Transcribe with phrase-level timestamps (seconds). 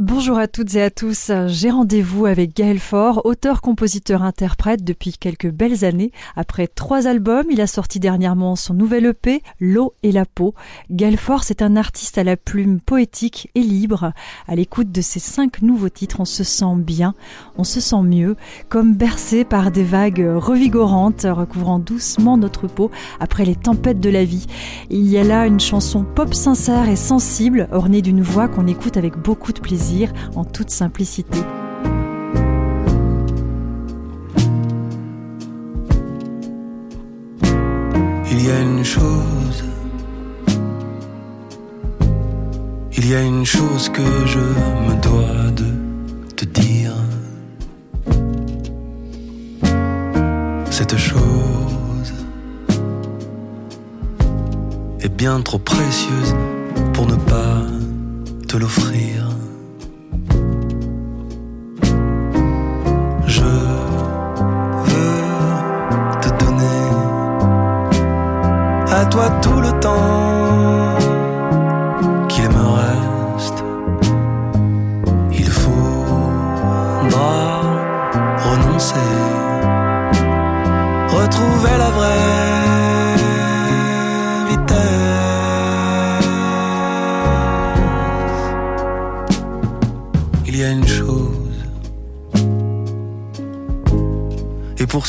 [0.00, 1.32] Bonjour à toutes et à tous.
[1.48, 6.12] J'ai rendez-vous avec Gaël Faure, auteur, compositeur, interprète depuis quelques belles années.
[6.36, 10.54] Après trois albums, il a sorti dernièrement son nouvel EP, L'eau et la peau.
[10.88, 14.12] Gaël Faure, c'est un artiste à la plume poétique et libre.
[14.46, 17.16] À l'écoute de ses cinq nouveaux titres, on se sent bien,
[17.56, 18.36] on se sent mieux,
[18.68, 24.24] comme bercé par des vagues revigorantes recouvrant doucement notre peau après les tempêtes de la
[24.24, 24.46] vie.
[24.90, 28.96] Il y a là une chanson pop sincère et sensible, ornée d'une voix qu'on écoute
[28.96, 29.87] avec beaucoup de plaisir
[30.36, 31.38] en toute simplicité.
[38.30, 39.64] Il y a une chose,
[42.96, 46.92] il y a une chose que je me dois de te dire.
[50.70, 52.12] Cette chose
[55.00, 56.34] est bien trop précieuse
[56.92, 57.62] pour ne pas
[58.46, 59.28] te l'offrir.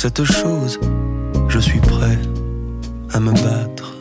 [0.02, 0.80] Cette chose,
[1.50, 2.18] je suis prêt
[3.12, 3.94] à me battre.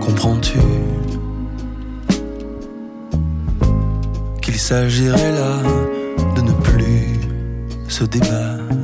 [0.00, 0.60] Comprends-tu
[4.40, 5.58] qu'il s'agirait là
[6.36, 7.20] de ne plus
[7.86, 8.83] se débattre?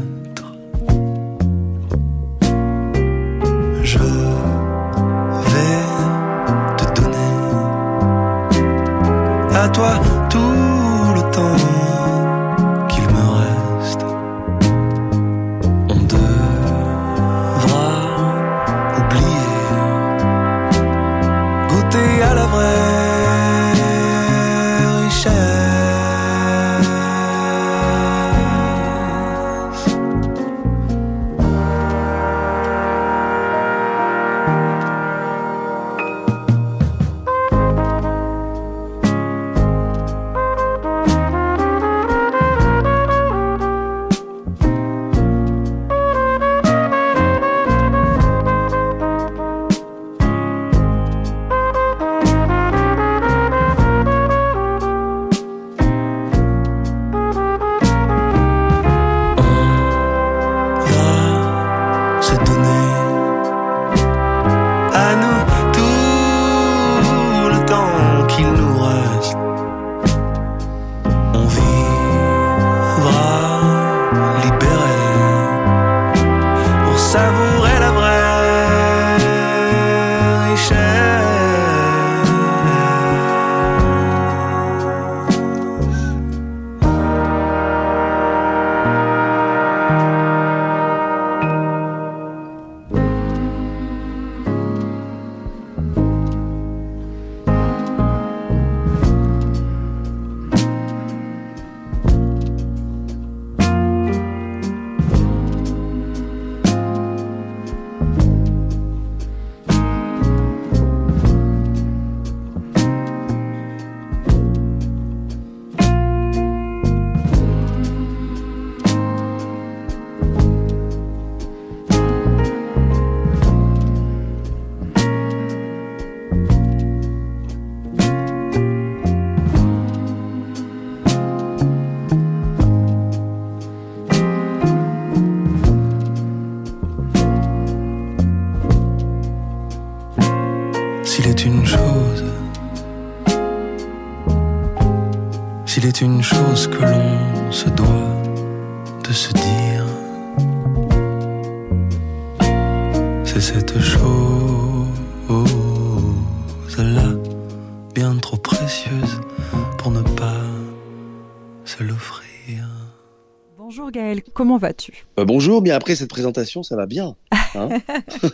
[164.41, 165.05] Comment vas-tu?
[165.19, 167.15] Euh, Bonjour, bien après cette présentation, ça va bien.
[167.55, 167.69] Hein.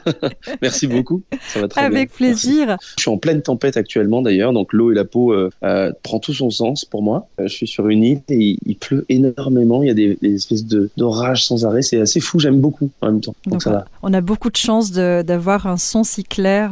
[0.63, 1.23] Merci beaucoup.
[1.49, 2.77] Ça va très Avec plaisir.
[2.97, 6.19] Je suis en pleine tempête actuellement d'ailleurs, donc l'eau et la peau euh, euh, prend
[6.19, 7.29] tout son sens pour moi.
[7.41, 9.83] Euh, je suis sur une île et il, pleut énormément.
[9.83, 11.83] Il y a des, espèces d'orages sans arrêt.
[11.83, 12.39] C'est assez fou.
[12.39, 13.35] J'aime beaucoup en même temps.
[13.47, 13.85] Donc, ça va.
[14.03, 16.71] On a beaucoup de chance d'avoir un son si clair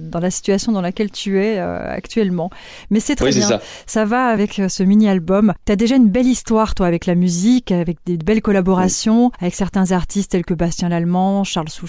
[0.00, 2.50] dans la situation dans laquelle tu es actuellement.
[2.90, 3.60] Mais c'est très bien.
[3.86, 4.04] Ça.
[4.04, 5.54] va avec ce mini-album.
[5.64, 9.54] Tu as déjà une belle histoire, toi, avec la musique, avec des belles collaborations, avec
[9.54, 11.85] certains artistes tels que Bastien Lallemand, Charles Souchon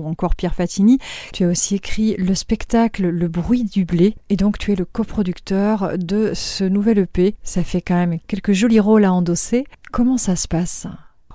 [0.00, 0.98] ou encore Pierre Fatini.
[1.32, 4.84] Tu as aussi écrit le spectacle Le bruit du blé et donc tu es le
[4.84, 7.34] coproducteur de ce nouvel EP.
[7.42, 9.64] Ça fait quand même quelques jolis rôles à endosser.
[9.92, 10.86] Comment ça se passe?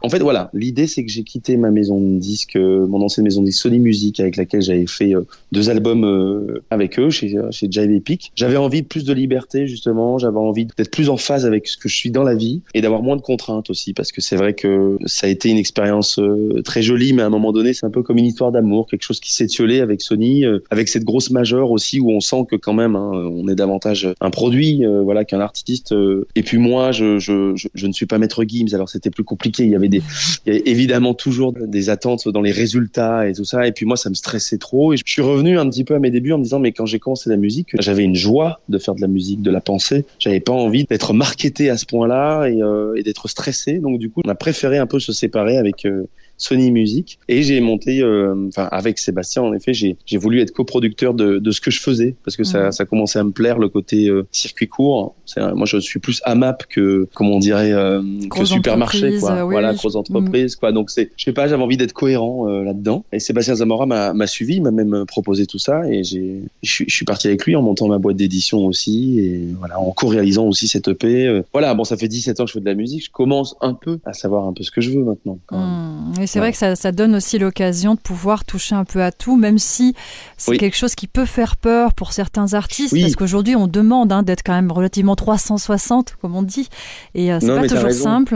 [0.03, 3.23] En fait, voilà, l'idée c'est que j'ai quitté ma maison de disques, euh, mon ancienne
[3.23, 5.21] maison de disques Sony Music, avec laquelle j'avais fait euh,
[5.51, 8.31] deux albums euh, avec eux chez chez Jive Epic.
[8.35, 11.77] J'avais envie de plus de liberté justement, j'avais envie d'être plus en phase avec ce
[11.77, 14.35] que je suis dans la vie et d'avoir moins de contraintes aussi, parce que c'est
[14.35, 16.19] vrai que ça a été une expérience
[16.63, 19.03] très jolie, mais à un moment donné, c'est un peu comme une histoire d'amour, quelque
[19.03, 22.73] chose qui s'étiolait avec Sony, avec cette grosse majeure aussi où on sent que quand
[22.73, 25.93] même, hein, on est davantage un produit, voilà, qu'un artiste.
[26.35, 29.23] et puis moi, je, je, je, je, ne suis pas maître Gims, alors c'était plus
[29.23, 29.63] compliqué.
[29.63, 33.45] Il y avait il y a évidemment toujours des attentes dans les résultats et tout
[33.45, 33.67] ça.
[33.67, 34.93] Et puis moi, ça me stressait trop.
[34.93, 36.85] Et je suis revenu un petit peu à mes débuts en me disant, mais quand
[36.85, 40.05] j'ai commencé la musique, j'avais une joie de faire de la musique, de la penser.
[40.19, 43.79] J'avais pas envie d'être marketé à ce point-là et, euh, et d'être stressé.
[43.79, 46.07] Donc du coup, on a préféré un peu se séparer avec euh,
[46.41, 47.19] Sony Music.
[47.27, 51.51] Et j'ai monté, euh, enfin avec Sébastien, en effet, j'ai voulu être coproducteur de, de
[51.51, 54.25] ce que je faisais parce que ça, ça commençait à me plaire le côté euh,
[54.31, 55.15] circuit court.
[55.37, 59.43] Moi, je suis plus AMAP que, comment on dirait, euh, que supermarché, quoi.
[59.45, 60.71] voilà, grosse entreprise, quoi.
[60.71, 63.05] Donc c'est, je sais pas, j'avais envie d'être cohérent là-dedans.
[63.13, 67.27] Et Sébastien Zamora m'a suivi, m'a même proposé tout ça et j'ai, je suis parti
[67.27, 71.41] avec lui en montant ma boîte d'édition aussi et voilà, en co-réalisant aussi cette EP.
[71.53, 73.05] Voilà, bon, ça fait 17 ans que je fais de la musique.
[73.05, 75.37] Je commence un peu à savoir un peu ce que je veux maintenant.
[75.45, 79.11] Quand mmh c'est vrai que ça, donne aussi l'occasion de pouvoir toucher un peu à
[79.11, 79.95] tout, même si
[80.37, 84.23] c'est quelque chose qui peut faire peur pour certains artistes, parce qu'aujourd'hui on demande hein,
[84.23, 86.69] d'être quand même relativement 360, comme on dit,
[87.15, 88.35] et euh, c'est pas toujours simple.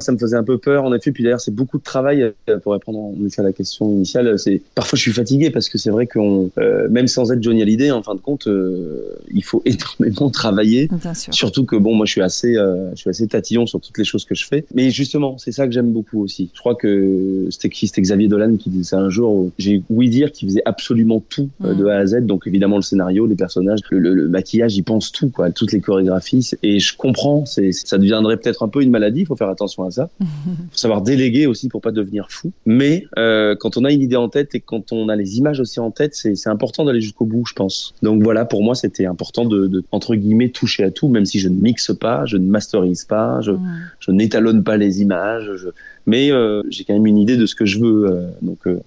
[0.00, 1.12] ça me faisait un peu peur, en effet.
[1.12, 4.38] Puis d'ailleurs, c'est beaucoup de travail euh, pour répondre en effet à la question initiale.
[4.38, 7.62] C'est parfois je suis fatigué parce que c'est vrai qu'on, euh, même sans être Johnny
[7.62, 8.48] Hallyday, en fin de compte,
[9.30, 10.88] il faut énormément travailler.
[11.30, 14.24] Surtout que bon, moi je suis assez, je suis assez tatillon sur toutes les choses
[14.24, 14.64] que je fais.
[14.74, 16.50] Mais justement, c'est ça que j'aime beaucoup aussi.
[16.54, 19.50] Je crois que c'était qui C'était Xavier Dolan qui disait ça un jour.
[19.58, 21.88] J'ai ouï dire qu'il faisait absolument tout euh, de mm.
[21.88, 22.26] A à Z.
[22.26, 26.50] Donc évidemment le scénario, les personnages, le, maquillage, il pense tout, quoi, toutes les chorégraphies.
[26.62, 27.46] Et je comprends.
[27.46, 29.20] C'est, ça deviendrait peut-être un peu une maladie.
[29.20, 30.10] Il faut faire attention à ça.
[30.20, 30.26] Il
[30.70, 32.52] faut savoir déléguer aussi pour pas devenir fou.
[32.66, 35.60] Mais euh, quand on a une idée en tête et quand on a les images
[35.60, 37.94] aussi en tête, c'est, c'est important d'aller jusqu'au bout, je pense.
[38.02, 41.38] Donc voilà, pour moi, c'était important de, de, entre guillemets toucher à tout, même si
[41.38, 43.80] je ne mixe pas, je ne masterise pas, je, mm.
[44.00, 45.50] je n'étalonne pas les images.
[45.56, 45.68] Je,
[46.06, 48.06] mais euh, j'ai quand même une idée de ce que je veux.
[48.06, 48.80] Euh, donc, euh,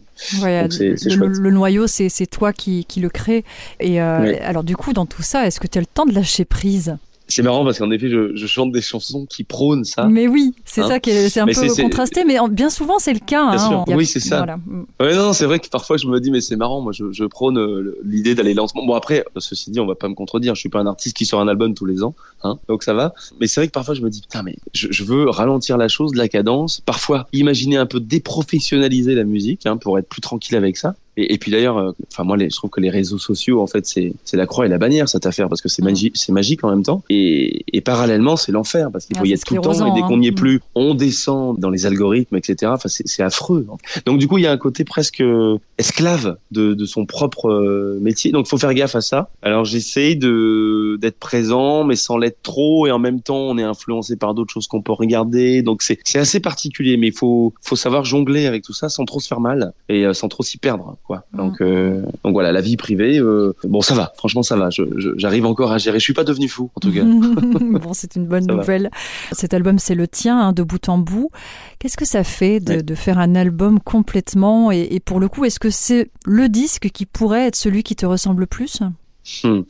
[0.44, 3.44] le, noyau, c'est toi qui, qui, le crée.
[3.80, 6.46] Et alors, du coup, dans tout ça, est-ce que tu as le temps de lâcher
[6.46, 6.98] prise?
[7.28, 10.08] C'est marrant parce qu'en effet, je, je, chante des chansons qui prônent ça.
[10.08, 13.20] Mais oui, c'est hein ça qui est, un peu contrasté, mais bien souvent c'est le
[13.20, 13.44] cas.
[13.44, 14.38] Hein, oui, c'est ça.
[14.38, 14.60] Voilà.
[15.00, 17.26] Ouais, non, c'est vrai que parfois je me dis, mais c'est marrant, moi je, je
[17.26, 18.86] prône euh, l'idée d'aller lentement.
[18.86, 21.26] Bon après, ceci dit, on va pas me contredire, je suis pas un artiste qui
[21.26, 23.14] sort un album tous les ans, hein, donc ça va.
[23.40, 25.88] Mais c'est vrai que parfois je me dis, putain, mais je, je, veux ralentir la
[25.88, 30.56] chose, la cadence, parfois imaginer un peu déprofessionnaliser la musique, hein, pour être plus tranquille
[30.56, 30.96] avec ça.
[31.18, 33.68] Et, et puis d'ailleurs, euh, enfin moi, les, je trouve que les réseaux sociaux, en
[33.68, 35.86] fait, c'est la croix et la bannière cette affaire parce que c'est mm.
[35.86, 37.04] magique, c'est magique en même temps.
[37.10, 40.02] Et, et parallèlement, c'est l'enfer parce qu'il faut y être tout le temps et dès
[40.02, 40.36] qu'on n'y est hein.
[40.36, 42.72] plus, on descend dans les algorithmes, etc.
[42.74, 43.68] Enfin, c'est affreux.
[44.06, 45.24] Donc du coup, il y a un côté presque
[45.78, 48.32] esclave de, de son propre euh, métier.
[48.32, 49.30] Donc il faut faire gaffe à ça.
[49.42, 52.88] Alors j'essaye de d'être présent, mais sans l'être trop.
[52.88, 55.62] Et en même temps, on est influencé par d'autres choses qu'on peut regarder.
[55.62, 59.20] Donc c'est assez particulier, mais il faut faut savoir jongler avec tout ça sans trop
[59.20, 60.98] se faire mal et euh, sans trop s'y perdre.
[61.10, 61.38] Mm.
[61.38, 64.14] Donc, euh, donc voilà, la vie privée, euh, bon, ça va.
[64.18, 64.70] Franchement, ça va.
[65.16, 66.00] J'arrive encore à gérer.
[66.00, 67.04] Je suis pas devenu fou, en tout cas.
[67.04, 68.90] bon, c'est une bonne nouvelle.
[69.32, 71.30] Cet album, c'est le tien, hein, de bout en bout.
[71.80, 75.70] Qu'est-ce que ça fait de, faire un album complètement et, pour le coup, est-ce que
[75.70, 78.82] c'est le disque qui pourrait être celui qui te ressemble le plus?
[79.44, 79.62] Hmm.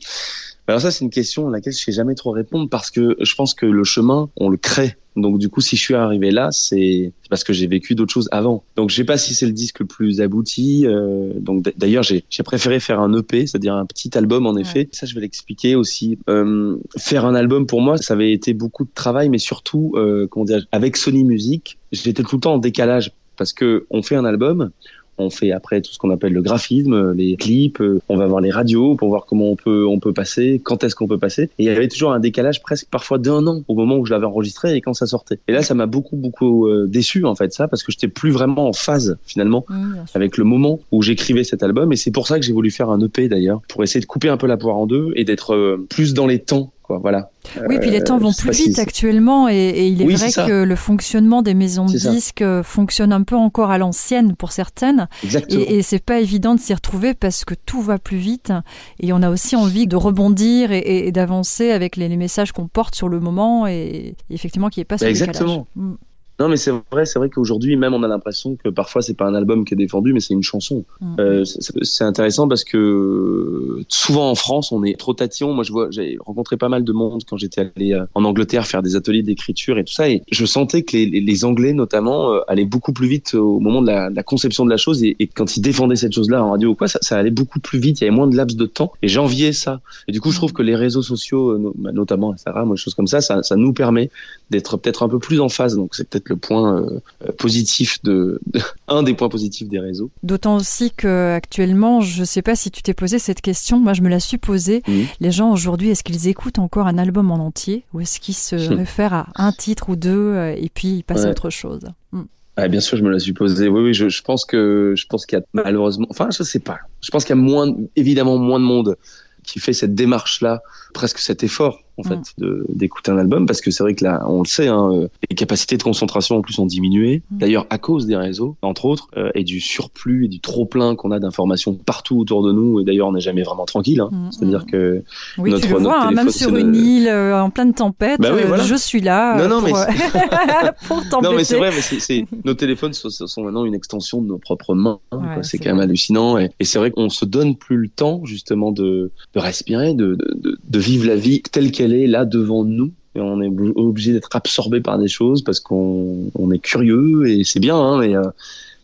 [0.68, 3.34] Alors ça, c'est une question à laquelle je sais jamais trop répondre parce que je
[3.34, 4.96] pense que le chemin, on le crée.
[5.16, 8.28] Donc du coup, si je suis arrivé là, c'est parce que j'ai vécu d'autres choses
[8.32, 8.62] avant.
[8.76, 10.86] Donc je sais pas si c'est le disque le plus abouti.
[10.86, 14.90] Euh, donc d'ailleurs, j'ai préféré faire un EP, c'est-à-dire un petit album en effet.
[14.92, 16.18] Ça, je vais l'expliquer aussi.
[16.28, 20.26] Euh, faire un album pour moi, ça avait été beaucoup de travail, mais surtout, euh,
[20.30, 24.16] comment dire, avec Sony Music, j'étais tout le temps en décalage parce que on fait
[24.16, 24.70] un album,
[25.18, 28.50] On fait après tout ce qu'on appelle le graphisme, les clips, on va voir les
[28.50, 31.44] radios pour voir comment on peut on peut passer, quand est-ce qu'on peut passer.
[31.58, 34.12] Et il y avait toujours un décalage presque parfois d'un an au moment où je
[34.12, 35.38] l'avais enregistré et quand ça sortait.
[35.48, 38.68] Et là, ça m'a beaucoup beaucoup déçu en fait ça parce que j'étais plus vraiment
[38.68, 42.38] en phase finalement mmh, avec le moment où j'écrivais cet album et c'est pour ça
[42.38, 44.76] que j'ai voulu faire un EP d'ailleurs pour essayer de couper un peu la poire
[44.76, 47.30] en deux et d'être plus dans les temps voilà.
[47.68, 50.76] Oui, puis les temps vont euh, plus vite actuellement et, il est vrai que le
[50.76, 55.08] fonctionnement des maisons de disques euh, fonctionne un peu encore à l'ancienne pour certaines.
[55.48, 58.52] Et, et c'est pas évident de s'y retrouver parce que tout va plus vite
[59.00, 63.08] et on a aussi envie de rebondir et, d'avancer avec les, messages qu'on porte sur
[63.08, 65.66] le moment et, effectivement qui est pas bah, Exactement.
[65.76, 65.94] Mm.
[66.40, 69.26] Non, mais c'est vrai, c'est vrai qu'aujourd'hui, même, on a l'impression que parfois, c'est pas
[69.26, 70.84] un album qui est défendu, mais c'est une chanson.
[71.00, 71.16] Mm.
[71.18, 75.52] Euh, c'est intéressant parce que souvent en France, on est trop tatillon.
[75.52, 78.66] Moi, je vois, j'ai rencontré pas mal de monde quand j'étais allé euh, en Angleterre
[78.66, 82.32] faire des ateliers d'écriture et tout ça, et je sentais que les, les Anglais, notamment,
[82.32, 85.16] euh, allaient beaucoup plus vite au moment de la, la conception de la chose, et,
[85.18, 87.78] et, quand ils défendaient cette chose-là en radio ou quoi, ça, ça, allait beaucoup plus
[87.78, 88.00] vite.
[88.00, 89.80] Il y avait moins de laps de temps, et j'enviais ça.
[90.06, 92.94] Et du coup, je trouve que les réseaux sociaux, euh, bah, notamment Instagram, des choses
[92.94, 94.10] comme ça, ça, ça nous permet
[94.50, 95.76] d'être peut-être un peu plus en phase.
[95.76, 98.40] Donc, c'est peut-être le point euh, positif de,
[98.88, 100.10] un des points positifs des réseaux.
[100.22, 103.78] D'autant aussi que actuellement, je ne sais pas si tu t'es posé cette question.
[103.78, 104.82] Moi, je me la suis posée.
[105.20, 108.56] Les gens aujourd'hui, est-ce qu'ils écoutent encore un album en entier ou est-ce qu'ils se
[108.74, 111.82] réfèrent à un titre ou deux euh, et puis ils passent à autre chose?
[112.12, 112.22] Hmm.
[112.56, 113.68] ah, bien sûr, je me la suis posée.
[113.68, 116.58] Oui, oui, je, je pense que je pense qu'il y a malheureusement, enfin, je sais
[116.58, 116.78] pas.
[117.00, 118.96] Je pense qu'il y a moins, évidemment, moins de monde
[119.44, 120.62] qui fait cette démarche-là,
[120.92, 122.64] presque cet effort en fait, mm.
[122.68, 125.34] d'écouter un album, parce que c'est vrai que là, on le sait, hein, euh, les
[125.36, 127.22] capacités de concentration en plus ont diminué.
[127.30, 127.38] Mm.
[127.38, 130.94] D'ailleurs, à cause des réseaux, entre autres, euh, et du surplus et du trop plein
[130.94, 132.80] qu'on a d'informations partout autour de nous.
[132.80, 134.00] Et d'ailleurs, on n'est jamais vraiment tranquille.
[134.00, 134.10] Hein.
[134.12, 135.02] Mm, C'est-à-dire que
[135.38, 138.32] oui, notre, tu le vois, hein, même sur une île euh, en pleine tempête, bah
[138.64, 139.36] je suis là.
[139.36, 143.42] Non, non, pour, mais pour non, mais c'est vrai, mais c'est nos téléphones sont, sont,
[143.42, 145.00] maintenant une extension de nos propres mains.
[145.42, 146.38] c'est quand même hallucinant.
[146.38, 150.14] Et, et c'est vrai qu'on se donne plus le temps justement de, de respirer, de,
[150.14, 152.92] de, de vivre la vie telle qu'elle est là devant nous.
[153.14, 157.42] Et on est obligé d'être absorbé par des choses parce qu'on on est curieux et
[157.42, 158.22] c'est bien hein, mais euh,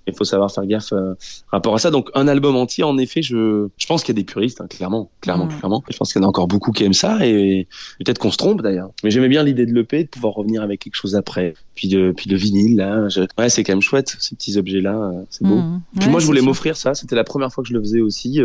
[0.07, 1.15] il faut savoir faire gaffe euh,
[1.51, 1.91] rapport à ça.
[1.91, 4.67] Donc un album entier en effet je je pense qu'il y a des puristes hein,
[4.69, 5.59] clairement clairement mmh.
[5.59, 5.85] clairement.
[5.89, 7.69] Je pense qu'il y en a encore beaucoup qui aiment ça et
[7.99, 8.91] peut-être qu'on se trompe d'ailleurs.
[9.03, 11.55] Mais j'aimais bien l'idée de l'EP de pouvoir revenir avec quelque chose après.
[11.75, 13.07] Puis de puis de vinyle là
[13.39, 15.57] ouais c'est quand même chouette ces petits objets là euh, c'est beau.
[15.57, 15.83] Mmh.
[16.01, 16.95] puis moi je voulais m'offrir ça.
[16.95, 18.41] C'était la première fois que je le faisais aussi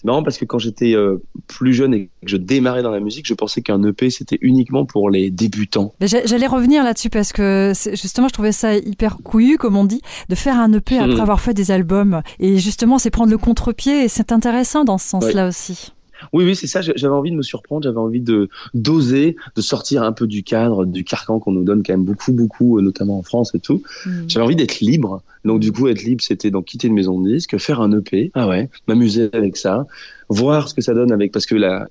[0.00, 3.00] c'est marrant parce que quand j'étais euh, plus jeune et que je démarrais dans la
[3.00, 5.92] musique, je pensais qu'un EP c'était uniquement pour les débutants.
[6.00, 10.36] J'allais revenir là-dessus parce que justement je trouvais ça hyper couillu, comme on dit, de
[10.36, 11.20] faire un EP après hmm.
[11.20, 12.22] avoir fait des albums.
[12.38, 15.92] Et justement, c'est prendre le contre-pied et c'est intéressant dans ce sens-là aussi.
[16.32, 16.80] Oui, oui, c'est ça.
[16.80, 20.84] J'avais envie de me surprendre, j'avais envie de d'oser, de sortir un peu du cadre,
[20.84, 23.82] du carcan qu'on nous donne quand même beaucoup, beaucoup, euh, notamment en France et tout.
[24.04, 24.28] Hmm.
[24.28, 25.22] J'avais envie d'être libre.
[25.44, 28.30] Donc du coup, être libre, c'était donc quitter une maison de disque, faire un EP.
[28.34, 29.86] Ah ouais, m'amuser avec ça
[30.28, 31.88] voir ce que ça donne avec parce que la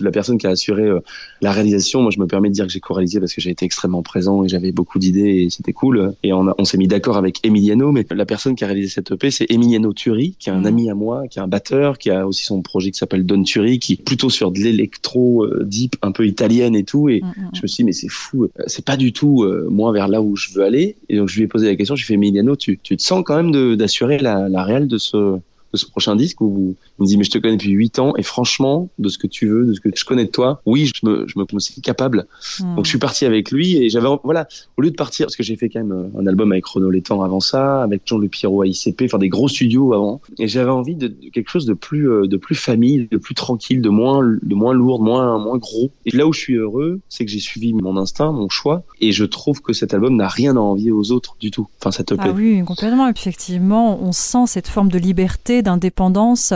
[0.00, 1.00] la personne qui a assuré euh,
[1.42, 3.64] la réalisation, moi je me permets de dire que j'ai co-réalisé parce que j'ai été
[3.64, 7.16] extrêmement présent et j'avais beaucoup d'idées et c'était cool et on, on s'est mis d'accord
[7.16, 10.52] avec Emiliano mais la personne qui a réalisé cette EP c'est Emiliano Turi qui est
[10.52, 10.66] un mmh.
[10.66, 13.42] ami à moi, qui est un batteur, qui a aussi son projet qui s'appelle Don
[13.42, 17.20] Turi qui est plutôt sur de l'électro euh, deep un peu italienne et tout et
[17.20, 17.50] mmh, mmh.
[17.54, 20.22] je me suis dit mais c'est fou, euh, c'est pas du tout moi vers là
[20.22, 22.08] où je veux aller et donc je lui ai posé la question, je lui ai
[22.08, 25.38] fait Emiliano tu, tu te sens quand même d'assurer la, la réelle de ce
[25.74, 28.12] de ce prochain disque où il me dit mais je te connais depuis 8 ans
[28.16, 30.90] et franchement de ce que tu veux, de ce que je connais de toi, oui
[30.94, 32.26] je me je me considère capable.
[32.60, 32.76] Hmm.
[32.76, 35.42] Donc je suis parti avec lui et j'avais voilà au lieu de partir parce que
[35.42, 38.28] j'ai fait quand même euh, un album avec Renaud Létang avant ça, avec Jean Le
[38.28, 41.74] Pierrot à ICP, faire des gros studios avant et j'avais envie de, quelque chose de
[41.74, 45.38] plus euh, de plus famille, de plus tranquille, de moins de moins lourd, de moins
[45.38, 45.90] moins gros.
[46.06, 49.10] Et là où je suis heureux, c'est que j'ai suivi mon instinct, mon choix et
[49.10, 51.66] je trouve que cet album n'a rien à envier aux autres du tout.
[51.80, 52.26] Enfin ça te plaît.
[52.28, 53.08] Ah oui, complètement.
[53.08, 56.54] Effectivement, on sent cette forme de liberté d'indépendance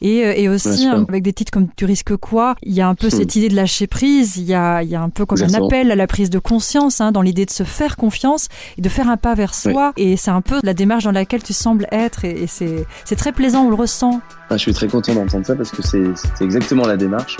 [0.00, 2.88] et, euh, et aussi hein, avec des titres comme Tu risques quoi, il y a
[2.88, 3.38] un peu cette hmm.
[3.38, 5.90] idée de lâcher prise, il y a, il y a un peu comme un appel
[5.92, 8.48] à la prise de conscience hein, dans l'idée de se faire confiance
[8.78, 9.92] et de faire un pas vers soi.
[9.96, 13.32] Et c'est un peu la démarche dans laquelle tu sembles être et, c'est, c'est très
[13.32, 14.20] plaisant, on le ressent.
[14.50, 17.36] Ah, je suis très content d'entendre ça parce que c'est, c'est exactement la démarche.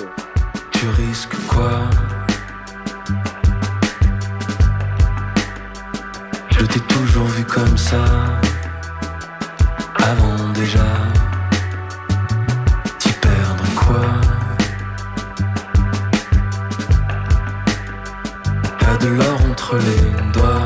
[0.73, 1.89] Tu risques quoi?
[6.59, 8.05] Je t'ai toujours vu comme ça
[10.07, 10.87] avant déjà.
[12.99, 14.07] T'y perdre quoi?
[18.79, 20.66] T'as de l'or entre les doigts.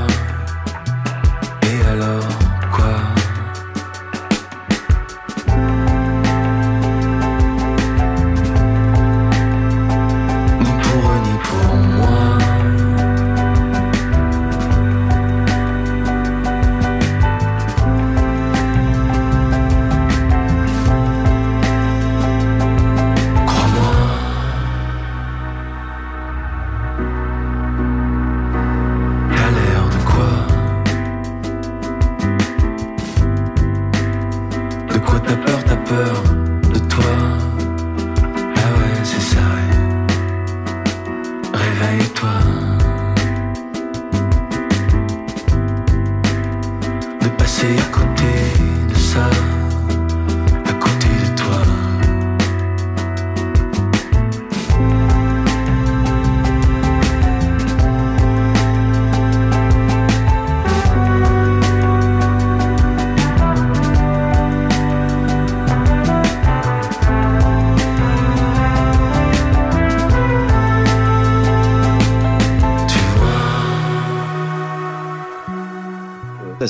[47.61, 47.90] De passer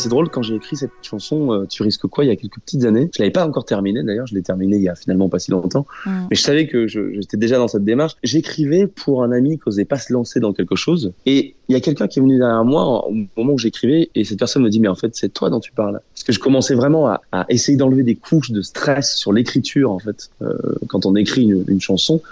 [0.00, 2.58] C'est drôle quand j'ai écrit cette chanson euh, Tu risques quoi il y a quelques
[2.58, 3.10] petites années.
[3.14, 5.50] Je l'avais pas encore terminée d'ailleurs, je l'ai terminée il y a finalement pas si
[5.50, 5.86] longtemps.
[6.06, 6.10] Mm.
[6.30, 8.16] Mais je savais que j'étais déjà dans cette démarche.
[8.22, 11.12] J'écrivais pour un ami qui osait pas se lancer dans quelque chose.
[11.26, 14.24] Et il y a quelqu'un qui est venu derrière moi au moment où j'écrivais et
[14.24, 16.00] cette personne me dit mais en fait c'est toi dont tu parles.
[16.14, 19.90] Parce que je commençais vraiment à, à essayer d'enlever des couches de stress sur l'écriture
[19.90, 20.30] en fait.
[20.40, 20.56] Euh,
[20.88, 22.22] quand on écrit une, une chanson,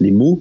[0.00, 0.40] les mots.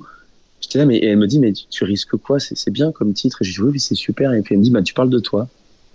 [0.62, 2.40] J'étais là, mais et elle me dit, mais tu, risques quoi?
[2.40, 3.42] C'est bien comme titre.
[3.42, 4.34] Et j'ai dit, oui, c'est super.
[4.34, 5.48] Et puis elle me dit, bah, tu parles de toi.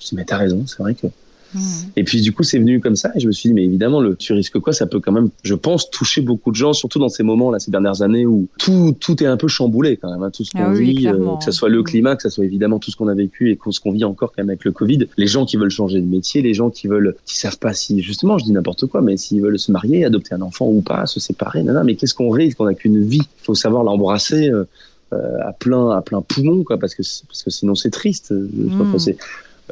[0.02, 1.06] Je dis, mais t'as raison, c'est vrai que.
[1.54, 1.60] Mmh.
[1.96, 4.00] Et puis du coup, c'est venu comme ça, et je me suis dit, mais évidemment,
[4.00, 4.72] le tu risques quoi?
[4.72, 7.70] Ça peut quand même, je pense, toucher beaucoup de gens, surtout dans ces moments-là, ces
[7.70, 10.64] dernières années où tout tout est un peu chamboulé quand même, hein, tout ce qu'on
[10.64, 13.08] ah vit, euh, que ce soit le climat, que ce soit évidemment tout ce qu'on
[13.08, 15.08] a vécu et ce qu'on vit encore quand même avec le Covid.
[15.18, 18.00] Les gens qui veulent changer de métier, les gens qui veulent, qui savent pas si
[18.00, 21.04] justement, je dis n'importe quoi, mais s'ils veulent se marier, adopter un enfant ou pas,
[21.04, 24.48] se séparer, non, mais qu'est-ce qu'on risque On n'a qu'une vie, il faut savoir l'embrasser.
[24.48, 24.64] Euh,
[25.12, 29.18] euh, à plein à plein poumon quoi parce que parce que sinon c'est triste mmh.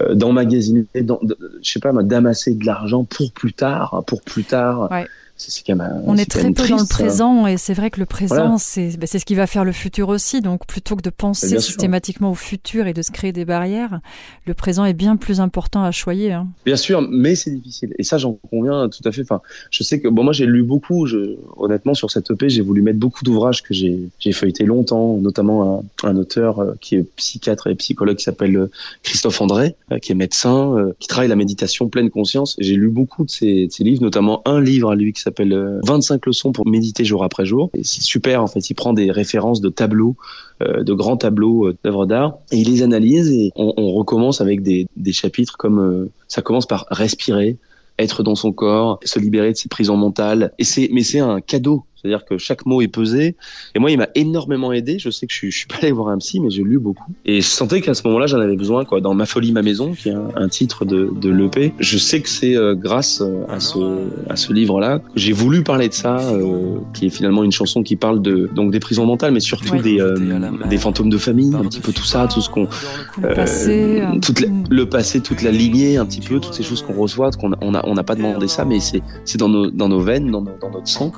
[0.02, 4.88] Euh, d'emmagasiner, je sais pas, d'amasser de l'argent pour plus tard, pour plus tard.
[6.04, 9.18] On est, très peu dans le présent et c'est vrai que le présent, bah, c'est
[9.18, 10.40] ce qui va faire le futur aussi.
[10.40, 14.00] Donc plutôt que de penser systématiquement au futur et de se créer des barrières,
[14.46, 16.32] le présent est bien plus important à choyer.
[16.32, 16.48] Hein.
[16.64, 17.94] Bien sûr, mais c'est difficile.
[17.98, 19.22] Et ça, j'en conviens tout à fait.
[19.22, 21.06] Enfin, je sais que bon, moi, j'ai lu beaucoup.
[21.06, 25.84] Je, honnêtement, sur cette EP, j'ai voulu mettre beaucoup d'ouvrages que j'ai feuilleté longtemps, notamment
[26.04, 28.70] un, un, auteur euh, qui est psychiatre et psychologue qui s'appelle euh,
[29.02, 32.56] Christophe André, euh, qui est médecin, qui travaille la méditation pleine conscience.
[32.58, 35.29] J'ai lu beaucoup de ses, de ses livres, notamment un livre à lui qui s'appelle
[35.38, 37.70] 25 euh, leçons pour méditer jour après jour.
[37.82, 40.16] C'est super, en fait, il prend des références de tableaux,
[40.62, 44.40] euh, de grands tableaux euh, d'œuvres d'art, et il les analyse et on, on recommence
[44.40, 47.56] avec des, des chapitres comme ça commence par respirer,
[47.98, 50.52] être dans son corps, se libérer de ses prisons mentales.
[50.58, 53.36] Et c'est, mais c'est un cadeau c'est-à-dire que chaque mot est pesé.
[53.74, 54.98] Et moi, il m'a énormément aidé.
[54.98, 56.78] Je sais que je suis, je suis pas allé voir un psy, mais j'ai lu
[56.78, 57.12] beaucoup.
[57.26, 59.00] Et je sentais qu'à ce moment-là, j'en avais besoin, quoi.
[59.00, 61.74] Dans Ma folie, ma maison, qui est un, titre de, de l'EP.
[61.78, 63.78] Je sais que c'est euh, grâce euh, à ce,
[64.30, 67.82] à ce livre-là que j'ai voulu parler de ça, euh, qui est finalement une chanson
[67.82, 70.02] qui parle de, donc des prisons mentales, mais surtout des,
[70.68, 72.66] des fantômes de famille, un petit peu tout ça, tout ce qu'on,
[73.20, 76.94] le passé, toute le passé, toute la lignée, un petit peu, toutes ces choses qu'on
[76.94, 79.88] reçoit, qu'on on a, on n'a pas demandé ça, mais c'est, c'est dans nos, dans
[79.88, 81.12] nos veines, dans, dans notre sang.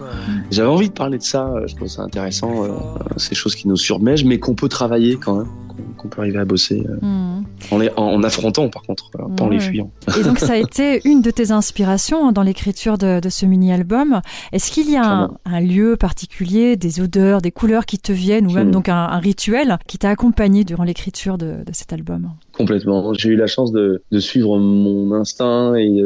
[0.50, 1.46] J'avais envie de parler de ça.
[1.46, 2.64] Euh, je trouve ça intéressant.
[2.64, 2.68] Euh,
[3.16, 5.48] ces choses qui nous surmègent, mais qu'on peut travailler quand même,
[5.96, 6.84] qu'on peut arriver à bosser.
[6.88, 7.44] Euh, hmm.
[7.70, 9.90] en, en, affrontant, par contre, pas en les fuyant.
[10.18, 14.20] Et donc, ça a été une de tes inspirations hein, dans l'écriture de, ce mini-album.
[14.52, 18.52] Est-ce qu'il y a un, lieu particulier, des odeurs, des couleurs qui te viennent, ou
[18.52, 18.72] même hmm.
[18.72, 22.30] donc un, rituel qui t'a accompagné durant l'écriture de, cet album?
[22.52, 23.12] Complètement.
[23.14, 26.02] J'ai eu la chance de, suivre mon instinct et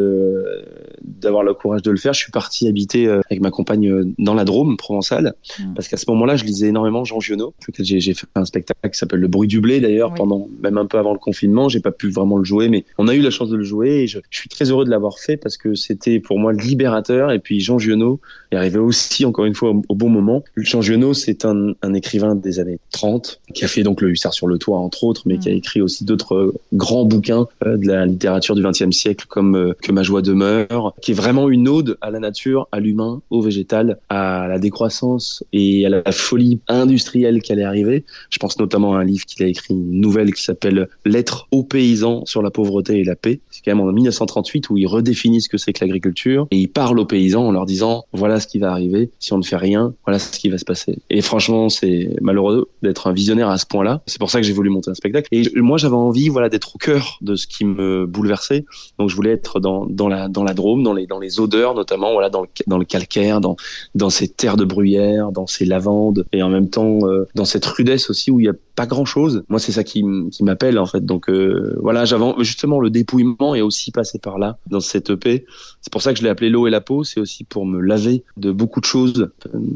[1.02, 2.12] d'avoir le courage de le faire.
[2.12, 5.34] Je suis parti habiter avec ma compagne dans la Drôme, provençale.
[5.58, 5.74] Mm.
[5.74, 7.54] Parce qu'à ce moment-là, je lisais énormément Jean Giono.
[7.78, 10.98] J'ai fait un spectacle qui s'appelle Le bruit du blé d'ailleurs, pendant même un peu
[10.98, 11.68] avant le confinement.
[11.68, 14.02] J'ai pas pu vraiment le jouer, mais on a eu la chance de le jouer
[14.02, 17.30] et je, suis très heureux de l'avoir fait parce que c'était pour moi libérateur.
[17.30, 18.20] Et puis Jean Giono
[18.52, 20.44] est arrivé aussi, encore une fois, au, bon moment.
[20.56, 24.34] Jean Giono, c'est un, un, écrivain des années 30 qui a fait donc Le Hussard
[24.34, 25.56] sur le toit, entre autres, mais qui a mm.
[25.56, 26.35] écrit aussi d'autres
[26.72, 30.94] grands bouquins euh, de la littérature du XXe siècle comme euh, Que ma joie demeure,
[31.00, 35.44] qui est vraiment une ode à la nature, à l'humain, au végétal, à la décroissance
[35.52, 38.04] et à la folie industrielle qui allait arriver.
[38.30, 41.62] Je pense notamment à un livre qu'il a écrit, une nouvelle qui s'appelle Lettres aux
[41.62, 43.40] paysans sur la pauvreté et la paix.
[43.50, 46.68] C'est quand même en 1938 où il redéfinit ce que c'est que l'agriculture et il
[46.68, 49.56] parle aux paysans en leur disant voilà ce qui va arriver si on ne fait
[49.56, 50.98] rien, voilà ce qui va se passer.
[51.10, 54.02] Et franchement, c'est malheureux d'être un visionnaire à ce point-là.
[54.06, 55.28] C'est pour ça que j'ai voulu monter un spectacle.
[55.32, 58.64] Et moi, j'avais envie, voilà, d'être au cœur de ce qui me bouleversait.
[58.98, 61.74] Donc, je voulais être dans, dans la dans la Drôme, dans les dans les odeurs
[61.74, 63.56] notamment, voilà, dans le dans le calcaire, dans
[63.94, 67.64] dans ces terres de bruyère, dans ces lavandes et en même temps euh, dans cette
[67.64, 69.42] rudesse aussi où il y a pas grand chose.
[69.48, 71.04] Moi, c'est ça qui, qui m'appelle en fait.
[71.04, 75.46] Donc euh, voilà, j'avais justement le dépouillement est aussi passé par là dans cette EP.
[75.80, 77.02] C'est pour ça que je l'ai appelé l'eau et la peau.
[77.02, 79.30] C'est aussi pour me laver de beaucoup de choses.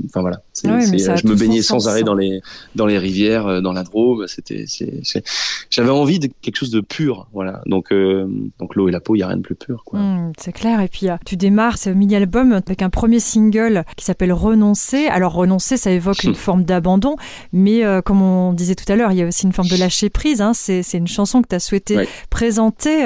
[0.06, 2.42] Enfin voilà, je me baignais sans arrêt dans les
[2.76, 4.26] dans les rivières, euh, dans la Drôme.
[4.28, 4.66] C'était,
[5.70, 7.26] j'avais envie de quelque chose de pur.
[7.32, 7.62] Voilà.
[7.64, 7.94] Donc
[8.58, 9.82] donc l'eau et la peau, il y a rien de plus pur.
[9.92, 10.80] Mmh, c'est clair.
[10.82, 15.06] Et puis tu démarres ce mini album avec un premier single qui s'appelle Renoncer.
[15.06, 17.16] Alors renoncer, ça évoque une forme d'abandon,
[17.54, 19.76] mais comme on disait tout tout à l'heure, il y a aussi une forme de
[19.76, 20.40] lâcher prise.
[20.40, 20.52] Hein.
[20.52, 23.04] C'est, une chanson que tu as souhaité présenter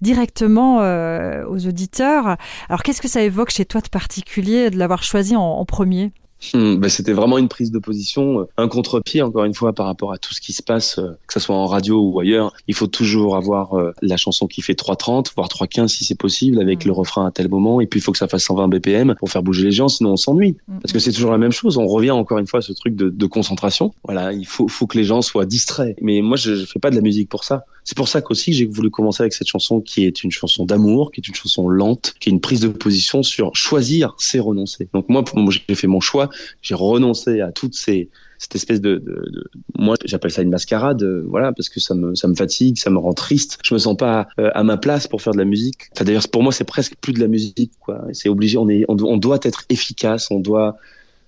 [0.00, 2.36] directement aux auditeurs.
[2.68, 6.12] Alors, qu'est-ce que ça évoque chez toi de particulier de l'avoir choisi en premier?
[6.54, 9.86] Hmm, ben c'était vraiment une prise de position, euh, un contre-pied encore une fois par
[9.86, 12.52] rapport à tout ce qui se passe, euh, que ce soit en radio ou ailleurs.
[12.68, 16.60] Il faut toujours avoir euh, la chanson qui fait 3.30, voire 3.15 si c'est possible,
[16.60, 16.88] avec hmm.
[16.88, 19.30] le refrain à tel moment, et puis il faut que ça fasse 120 BPM pour
[19.30, 20.56] faire bouger les gens, sinon on s'ennuie.
[20.68, 21.78] Hmm, Parce que c'est toujours la même chose.
[21.78, 23.94] On revient encore une fois à ce truc de, de concentration.
[24.04, 25.96] Voilà, il faut, faut que les gens soient distraits.
[26.02, 27.64] Mais moi, je, je fais pas de la musique pour ça.
[27.86, 31.12] C'est pour ça qu'aussi j'ai voulu commencer avec cette chanson qui est une chanson d'amour,
[31.12, 34.88] qui est une chanson lente, qui est une prise de position sur choisir, c'est renoncer.
[34.92, 36.25] Donc moi, moi j'ai fait mon choix
[36.62, 38.08] j'ai renoncé à toutes ces
[38.38, 41.94] cette espèce de, de, de moi j'appelle ça une mascarade euh, voilà parce que ça
[41.94, 44.76] me ça me fatigue ça me rend triste je me sens pas euh, à ma
[44.76, 47.28] place pour faire de la musique enfin d'ailleurs pour moi c'est presque plus de la
[47.28, 50.76] musique quoi c'est obligé on est on, on, doit être efficace on doit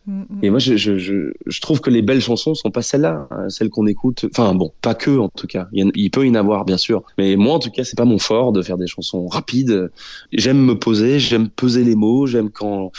[0.06, 3.28] mm, et moi, je, je, je, je, trouve que les belles chansons sont pas celles-là,
[3.30, 4.24] hein, celles qu'on écoute.
[4.30, 5.68] Enfin bon, pas que en tout cas.
[5.72, 8.06] Il, il peut y en avoir bien sûr, mais moi en tout cas, c'est pas
[8.06, 9.90] mon fort de faire des chansons rapides.
[10.32, 12.90] J'aime me poser, j'aime peser les mots, j'aime quand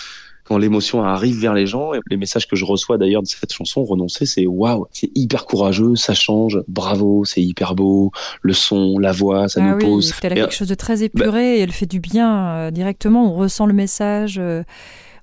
[0.49, 1.93] quand l'émotion arrive vers les gens.
[1.93, 5.45] Et les messages que je reçois d'ailleurs de cette chanson, Renoncer, c'est waouh, c'est hyper
[5.45, 10.12] courageux, ça change, bravo, c'est hyper beau, le son, la voix, ça ah nous pose.
[10.23, 13.31] Elle a quelque chose de très épuré et elle fait du bien euh, directement.
[13.31, 14.38] On ressent le message.
[14.39, 14.63] Euh,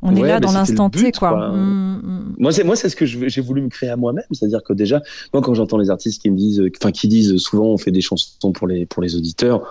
[0.00, 1.50] on est là dans l'instant T, quoi.
[1.50, 2.34] Mm, mm.
[2.38, 5.02] Moi, c'est moi, c'est ce que j'ai voulu me créer à moi-même, c'est-à-dire que déjà,
[5.32, 8.02] moi, quand j'entends les artistes qui me disent, enfin, qui disent souvent, on fait des
[8.02, 9.66] chansons pour les pour les auditeurs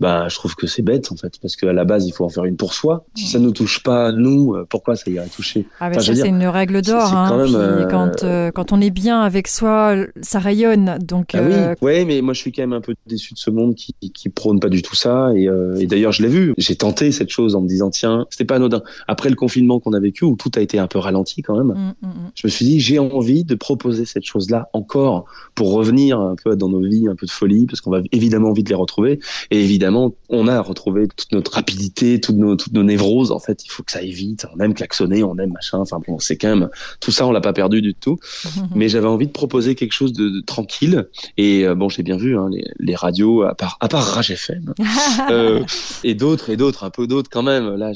[0.00, 2.28] bah je trouve que c'est bête en fait parce qu'à la base il faut en
[2.28, 3.04] faire une pour soi.
[3.14, 5.66] Si ça nous touche pas nous euh, pourquoi ça irait toucher?
[5.78, 9.94] Ah c'est une règle d'or hein, euh, quand euh, quand on est bien avec soi
[10.22, 13.34] ça rayonne donc ah oui ouais mais moi je suis quand même un peu déçu
[13.34, 16.28] de ce monde qui qui prône pas du tout ça et, et d'ailleurs je l'ai
[16.28, 16.54] vu.
[16.56, 18.82] J'ai tenté cette chose en me disant tiens c'était pas anodin.
[19.06, 21.76] Après le confinement qu'on a vécu où tout a été un peu ralenti quand même
[21.76, 22.30] mm, mm, mm.
[22.34, 26.36] je me suis dit j'ai envie de proposer cette chose là encore pour revenir un
[26.42, 28.74] peu dans nos vies un peu de folie parce qu'on va évidemment envie de les
[28.74, 29.20] retrouver.
[29.50, 33.30] Et évidemment on a retrouvé toute notre rapidité, toutes nos, toutes nos névroses.
[33.30, 34.46] En fait, il faut que ça aille vite.
[34.54, 35.78] On aime klaxonner, on aime machin.
[35.78, 36.68] Enfin bon, c'est quand même
[37.00, 38.18] tout ça, on l'a pas perdu du tout.
[38.74, 41.08] Mais j'avais envie de proposer quelque chose de, tranquille.
[41.36, 42.48] Et euh, bon, j'ai bien vu hein,
[42.78, 44.74] les, radios, à part à part Rage FM
[45.30, 45.62] euh,
[46.04, 47.74] et d'autres et d'autres, un peu d'autres quand même.
[47.76, 47.92] Là,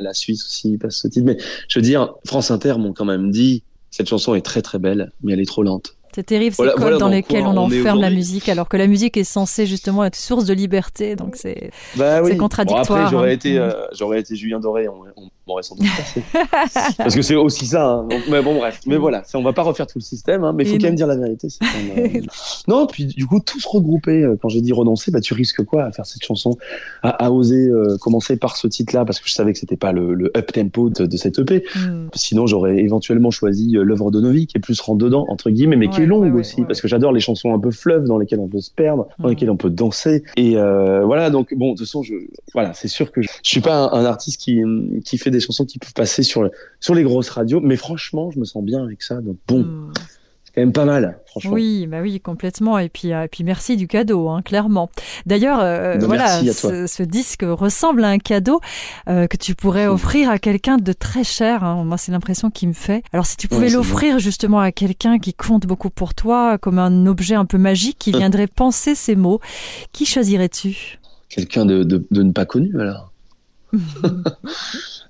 [0.00, 1.26] la, Suisse aussi passe ce titre.
[1.26, 1.36] Mais
[1.68, 5.12] je veux dire, France Inter m'ont quand même dit cette chanson est très très belle,
[5.22, 5.96] mais elle est trop lente.
[6.14, 9.24] C'est terrible ces codes dans lesquels on, enferme la musique, alors que la musique est
[9.24, 12.82] censée justement être source de liberté, donc c'est bah contradictoire.
[12.82, 13.32] après, j'aurais hein.
[13.32, 15.86] été, euh, j'aurais été Julien Doré, on, m'aurait sans doute
[16.96, 17.84] Parce que c'est aussi ça.
[17.84, 18.08] Hein.
[18.30, 18.80] mais bon, bref.
[18.86, 20.94] Mais voilà, on va pas refaire tout le système, hein, mais il faut quand même
[20.94, 21.48] dire la vérité.
[21.98, 22.20] Euh,
[22.68, 25.84] non, puis du coup, tous regroupés, euh, quand j'ai dit renoncer, bah, tu risques quoi
[25.84, 26.56] à faire cette chanson,
[27.02, 30.90] à, oser commencer par ce titre-là, parce que je savais que c'était pas le, up-tempo
[30.90, 31.64] de, cette EP.
[31.74, 32.06] Hmm.
[32.14, 35.88] Sinon, j'aurais éventuellement choisi l'œuvre de Novi, qui est plus rentre dedans, entre guillemets, mais
[35.88, 38.60] qui longue aussi, parce que j'adore les chansons un peu fleuves dans lesquelles on peut
[38.60, 40.24] se perdre, dans lesquelles on peut danser.
[40.36, 42.14] Et euh, voilà, donc bon, de toute façon, je,
[42.52, 44.62] voilà, c'est sûr que je, je suis pas un, artiste qui,
[45.04, 46.48] qui fait des chansons qui peuvent passer sur,
[46.80, 49.20] sur les grosses radios, mais franchement, je me sens bien avec ça.
[49.20, 49.60] Donc bon.
[49.60, 49.92] Hmm
[50.54, 51.52] quand même pas mal, franchement.
[51.52, 52.78] Oui, bah oui, complètement.
[52.78, 54.88] Et puis, euh, et puis merci du cadeau, hein, clairement.
[55.26, 58.60] D'ailleurs, euh, voilà, ce, disque ressemble à un cadeau
[59.08, 61.64] euh, que tu pourrais offrir à quelqu'un de très cher.
[61.64, 61.82] Hein.
[61.84, 63.02] Moi, c'est l'impression qu'il me fait.
[63.12, 67.06] Alors, si tu pouvais l'offrir justement à quelqu'un qui compte beaucoup pour toi, comme un
[67.06, 69.40] objet un peu magique qui viendrait penser ces mots,
[69.92, 71.00] qui choisirais-tu?
[71.30, 73.10] Quelqu'un de, de, de, ne pas connu, alors.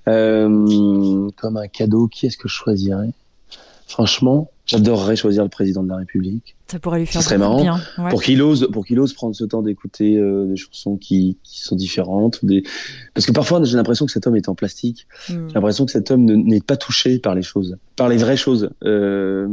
[0.05, 3.11] comme un cadeau, qui est-ce que je choisirais?
[3.85, 6.55] Franchement, J'adorerais choisir le président de la République.
[6.67, 7.79] Ça pourrait lui faire ça serait marrant bien.
[8.09, 11.61] pour qu'il ose, pour qu'il ose prendre ce temps d'écouter euh, des chansons qui, qui,
[11.61, 12.63] sont différentes, des...
[13.13, 15.07] parce que parfois j'ai l'impression que cet homme est en plastique.
[15.29, 15.47] Hmm.
[15.47, 18.71] J'ai l'impression que cet homme n'est pas touché par les choses, par les vraies choses.
[18.83, 19.47] Euh,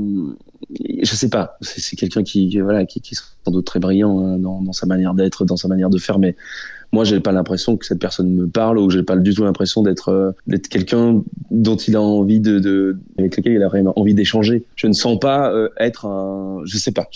[0.71, 1.59] je sais pas.
[1.61, 4.87] C'est quelqu'un qui, voilà, qui, qui est sans doute très brillant hein, dans, dans sa
[4.87, 6.37] manière d'être, dans sa manière de faire, mais
[6.93, 9.83] moi j'ai pas l'impression que cette personne me parle ou j'ai pas du tout l'impression
[9.83, 10.33] d'être euh,
[10.71, 14.65] quelqu'un dont il a envie de, avec lequel il a vraiment envie d'échanger.
[14.77, 17.09] Je ne sens pas euh, être un, je sais pas.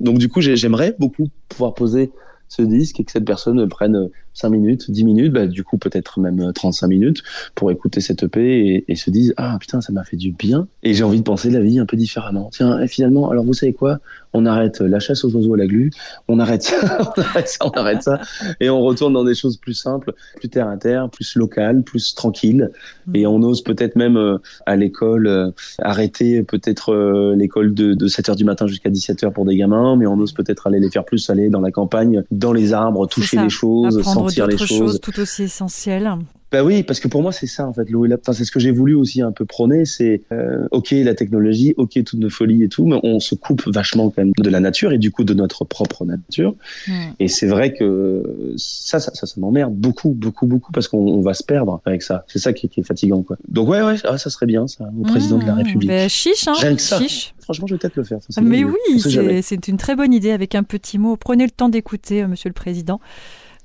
[0.00, 2.10] Donc du coup j'aimerais beaucoup pouvoir poser
[2.48, 6.20] ce disque et que cette personne prenne 5 minutes, 10 minutes, bah, du coup peut-être
[6.20, 7.22] même 35 minutes
[7.54, 10.68] pour écouter cette EP et, et se dise ah putain ça m'a fait du bien
[10.82, 12.50] et j'ai envie de penser la vie un peu différemment.
[12.52, 13.98] Tiens et finalement alors vous savez quoi?
[14.34, 15.90] On arrête la chasse aux oiseaux à la glu,
[16.26, 16.76] on arrête ça,
[17.16, 18.20] on arrête ça, on arrête ça
[18.60, 22.14] et on retourne dans des choses plus simples, plus terre à terre, plus locales, plus
[22.14, 22.70] tranquilles
[23.06, 23.16] mm.
[23.16, 28.08] et on ose peut-être même euh, à l'école euh, arrêter peut-être euh, l'école de, de
[28.08, 31.04] 7h du matin jusqu'à 17h pour des gamins mais on ose peut-être aller les faire
[31.04, 35.00] plus aller dans la campagne, dans les arbres, toucher les choses, sentir les choses.
[35.00, 36.10] tout aussi essentiel.
[36.50, 38.16] Bah oui, parce que pour moi c'est ça en fait, et la.
[38.20, 41.72] Enfin, c'est ce que j'ai voulu aussi un peu prôner, c'est euh, ok la technologie,
[41.78, 44.60] ok toute nos folies et tout, mais on se coupe vachement quand même de la
[44.60, 46.54] nature et du coup de notre propre nature.
[46.86, 46.92] Mm.
[47.20, 51.22] Et c'est vrai que ça, ça, ça, ça m'emmerde beaucoup, beaucoup, beaucoup parce qu'on on
[51.22, 52.26] va se perdre avec ça.
[52.28, 53.38] C'est ça qui, qui est fatigant quoi.
[53.48, 55.88] Donc ouais, ouais, ah, ça serait bien ça, au président de la Mmh, République.
[55.88, 57.00] ben, chiche, hein, Rien que ça.
[57.00, 57.32] chiche.
[57.40, 58.18] Franchement, je vais peut-être le faire.
[58.28, 59.00] ça, Mais oui,
[59.42, 61.16] c'est une très bonne idée avec un petit mot.
[61.16, 63.00] Prenez le temps d'écouter, euh, Monsieur le Président.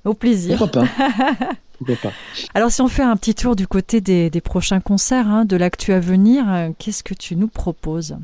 [0.08, 0.58] Au plaisir.
[0.58, 0.88] Pourquoi pas.
[1.78, 2.12] Pourquoi pas.
[2.54, 5.56] Alors, si on fait un petit tour du côté des, des prochains concerts, hein, de
[5.56, 8.17] l'actu à venir, euh, qu'est-ce que tu nous proposes?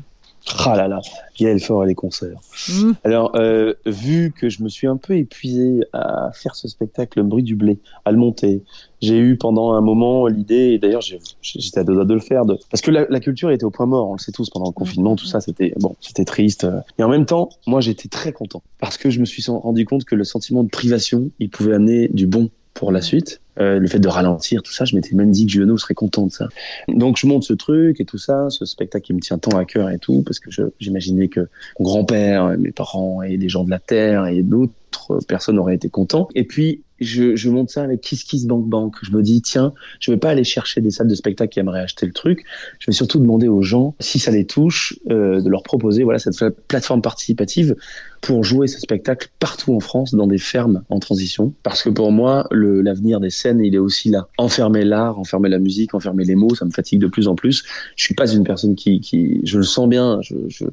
[0.66, 1.00] Ah là là,
[1.38, 2.38] Gaël Fort et les concerts.
[2.68, 2.92] Mmh.
[3.02, 7.24] Alors, euh, vu que je me suis un peu épuisé à faire ce spectacle Le
[7.24, 8.62] bruit du blé, à le monter,
[9.00, 12.44] j'ai eu pendant un moment l'idée, et d'ailleurs j'étais à deux doigts de le faire,
[12.44, 12.58] de...
[12.70, 14.72] parce que la, la culture était au point mort, on le sait tous, pendant le
[14.72, 16.64] confinement, tout ça, c'était bon, c'était triste.
[16.64, 16.80] euh.
[16.98, 20.04] Et en même temps, moi j'étais très content, parce que je me suis rendu compte
[20.04, 23.40] que le sentiment de privation, il pouvait amener du bon pour la suite.
[23.60, 26.26] Euh, le fait de ralentir, tout ça, je m'étais même dit que Giono serait content
[26.26, 26.48] de ça.
[26.88, 29.64] Donc je monte ce truc et tout ça, ce spectacle qui me tient tant à
[29.64, 33.70] cœur et tout, parce que j'imaginais que mon grand-père, mes parents et les gens de
[33.70, 36.28] la Terre et d'autres personnes auraient été contents.
[36.34, 38.96] Et puis je, je monte ça avec Kiss Kiss Bank Bank.
[39.02, 41.80] Je me dis, tiens, je vais pas aller chercher des salles de spectacle qui aimeraient
[41.80, 42.44] acheter le truc.
[42.78, 46.18] Je vais surtout demander aux gens, si ça les touche, euh, de leur proposer voilà
[46.18, 46.36] cette
[46.68, 47.74] plateforme participative
[48.20, 51.52] pour jouer ce spectacle partout en France, dans des fermes en transition.
[51.62, 54.28] Parce que pour moi, l'avenir des scènes, il est aussi là.
[54.38, 57.64] Enfermer l'art, enfermer la musique, enfermer les mots, ça me fatigue de plus en plus.
[57.96, 60.64] Je suis pas une personne qui, qui je le sens bien, je, je-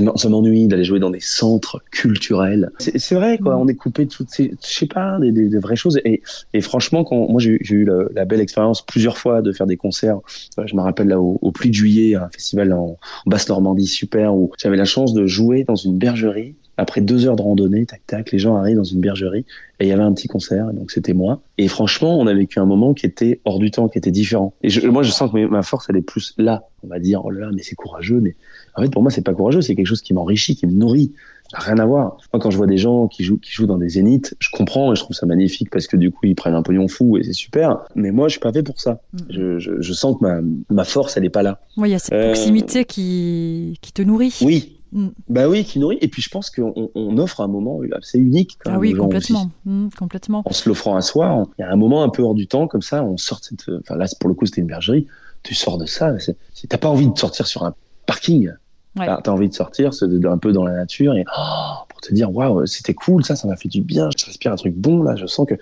[0.00, 2.70] m'en- ça m'ennuie d'aller jouer dans des centres culturels.
[2.78, 3.56] C'est vrai, quoi.
[3.56, 6.00] On est coupé de toutes ces, je sais pas, des, des, des vraies choses.
[6.04, 9.66] Et, et franchement, quand moi j'ai eu- la, la belle expérience plusieurs fois de faire
[9.66, 10.18] des concerts.
[10.58, 13.48] Euh, Je me rappelle là au, au Pluie de Juillet, un festival en, en basse
[13.48, 16.56] Normandie super où j'avais la chance de jouer dans une bergerie.
[16.76, 19.44] Après deux heures de randonnée, tac tac, les gens arrivent dans une bergerie
[19.80, 21.40] et il y avait un petit concert, donc c'était moi.
[21.58, 24.54] Et franchement, on a vécu un moment qui était hors du temps, qui était différent.
[24.62, 26.64] Et je, moi, je sens que ma force, elle est plus là.
[26.82, 28.20] On va dire, oh là là, mais c'est courageux.
[28.20, 28.34] Mais
[28.76, 31.12] en fait, pour moi, c'est pas courageux, c'est quelque chose qui m'enrichit, qui me nourrit.
[31.50, 32.16] Ça n'a rien à voir.
[32.32, 34.92] Moi, quand je vois des gens qui jouent, qui jouent dans des zéniths, je comprends
[34.92, 37.22] et je trouve ça magnifique parce que du coup, ils prennent un pognon fou et
[37.22, 37.84] c'est super.
[37.94, 39.00] Mais moi, je suis pas fait pour ça.
[39.12, 39.18] Mm.
[39.30, 41.60] Je, je, je sens que ma, ma force, elle est pas là.
[41.76, 44.36] Oui, il y a cette Euh, proximité qui, qui te nourrit.
[44.42, 44.73] Oui.
[44.94, 45.08] Mm.
[45.28, 45.98] Bah oui, qui nourrit.
[46.00, 48.56] Et puis, je pense qu'on on offre un moment assez unique.
[48.64, 49.50] Quand Ah oui, complètement.
[49.64, 50.42] Mm, complètement.
[50.46, 52.68] en se l'offrant à soi, il y a un moment un peu hors du temps,
[52.68, 53.68] comme ça, on sort de cette.
[53.80, 55.06] Enfin, là, pour le coup, c'était une bergerie.
[55.42, 56.14] Tu sors de ça.
[56.68, 57.74] T'as pas envie de sortir sur un
[58.06, 58.50] parking.
[58.96, 59.06] Ouais.
[59.06, 62.64] T'as envie de sortir un peu dans la nature et oh, pour te dire, waouh,
[62.64, 64.08] c'était cool, ça, ça m'a fait du bien.
[64.16, 65.56] Je respire un truc bon, là, je sens que.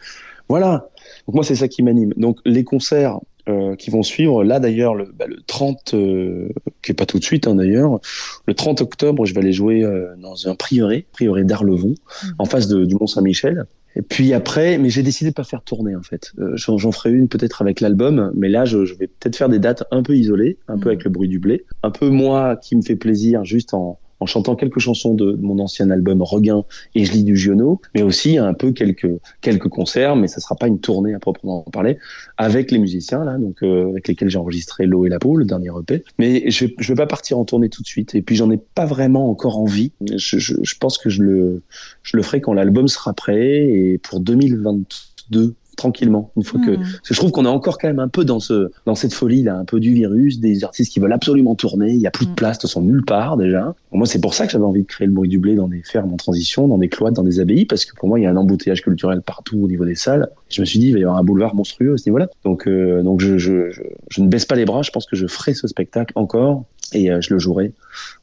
[0.49, 0.89] Voilà.
[1.27, 2.13] Donc, moi, c'est ça qui m'anime.
[2.19, 3.19] Donc, les concerts.
[3.49, 6.49] Euh, qui vont suivre là d'ailleurs le, bah, le 30 euh,
[6.83, 7.99] qui est pas tout de suite hein, d'ailleurs
[8.47, 12.35] le 30 octobre je vais aller jouer euh, dans un prieuré prieuré d'Arlevon Mhm.
[12.39, 15.61] en face de- du Mont Saint-Michel et puis après, mais j'ai décidé de pas faire
[15.63, 16.33] tourner en fait.
[16.39, 19.51] Euh, J'en j'en ferai une peut-être avec l'album, mais là je, je vais peut-être faire
[19.51, 20.93] des dates un peu isolées, un peu Mhm.
[20.93, 24.27] avec le bruit du blé, un peu moi qui me fait plaisir juste en, en
[24.27, 28.39] chantant quelques chansons de, mon ancien album Regain et je lis du Giono, mais aussi
[28.39, 31.99] un peu quelques quelques concerts, mais ça sera pas une tournée à proprement parler
[32.37, 35.45] avec les musiciens là, donc euh, avec lesquels j'ai enregistré L'eau et la peau, le
[35.45, 36.05] dernier EP.
[36.19, 38.59] Mais je je vais pas partir en tournée tout de suite, et puis j'en ai
[38.59, 39.93] pas vraiment encore envie.
[40.17, 41.63] Je, je, je pense que je le
[42.03, 46.81] je le ferai quand l'album sera prêt et pour 2022 tranquillement une fois que Mm.
[46.81, 49.15] parce que je trouve qu'on est encore quand même un peu dans ce dans cette
[49.15, 52.11] folie là un peu du virus des artistes qui veulent absolument tourner il y a
[52.11, 52.37] plus de Mm.
[52.37, 55.07] place de sont nulle part déjà moi c'est pour ça que j'avais envie de créer
[55.07, 57.65] le bruit du blé dans des fermes en transition dans des cloîtres dans des abbayes
[57.65, 60.29] parce que pour moi il y a un embouteillage culturel partout au niveau des salles
[60.51, 62.29] je me suis dit il va y avoir un boulevard monstrueux à ce niveau là
[62.45, 65.17] donc euh, donc je, je, je, je ne baisse pas les bras je pense que
[65.17, 67.73] je ferai ce spectacle encore et euh, je le jouerai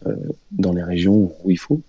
[0.06, 0.14] euh,
[0.52, 1.82] dans les régions où il faut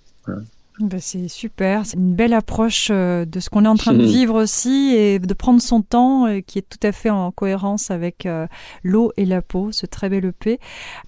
[0.81, 4.03] Ben, c'est super, c'est une belle approche euh, de ce qu'on est en train de
[4.05, 7.91] vivre aussi et de prendre son temps euh, qui est tout à fait en cohérence
[7.91, 8.47] avec euh,
[8.83, 10.59] l'eau et la peau, ce très bel EP.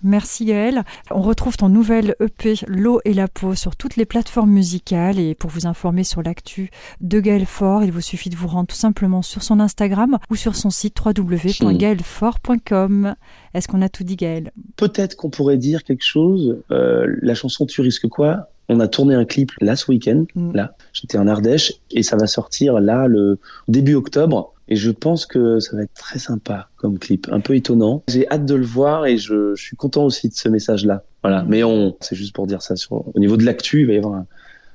[0.02, 0.82] Merci Gaël.
[1.10, 5.34] On retrouve ton nouvel EP L'eau et la peau sur toutes les plateformes musicales et
[5.34, 8.76] pour vous informer sur l'actu de Gaël Fort, il vous suffit de vous rendre tout
[8.76, 13.14] simplement sur son Instagram ou sur son site www.gaelfort.com.
[13.54, 16.58] Est-ce qu'on a tout dit Gaël peut-être qu'on pourrait dire quelque chose.
[16.70, 18.48] Euh, la chanson Tu risques quoi?
[18.72, 20.24] On a tourné un clip là ce week-end.
[20.34, 20.54] Mm.
[20.54, 24.52] Là, j'étais en Ardèche et ça va sortir là le début octobre.
[24.68, 28.02] Et je pense que ça va être très sympa comme clip, un peu étonnant.
[28.08, 31.04] J'ai hâte de le voir et je, je suis content aussi de ce message-là.
[31.22, 31.42] Voilà.
[31.42, 31.48] Mm.
[31.48, 32.76] Mais on, c'est juste pour dire ça.
[32.76, 34.26] Sur, au niveau de l'actu, il va y avoir un,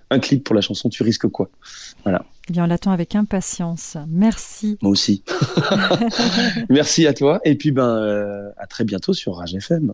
[0.10, 1.50] un clip pour la chanson Tu risques quoi?
[2.50, 3.98] Eh bien, on l'attend avec impatience.
[4.08, 4.78] Merci.
[4.82, 5.24] Moi aussi.
[6.70, 9.94] Merci à toi et puis ben euh, à très bientôt sur Rage FM.